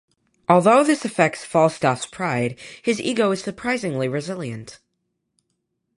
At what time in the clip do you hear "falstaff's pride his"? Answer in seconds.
1.45-2.99